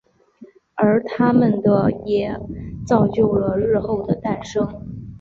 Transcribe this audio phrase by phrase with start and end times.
[0.73, 2.35] 而他们的也
[2.87, 5.07] 造就了日后的诞生。